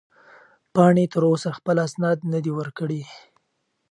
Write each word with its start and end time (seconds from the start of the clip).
پاڼې 0.73 1.05
تر 1.13 1.21
اوسه 1.29 1.49
خپل 1.57 1.77
اسناد 1.87 2.17
نه 2.33 2.39
دي 2.43 2.51
ورکړي. 2.59 3.01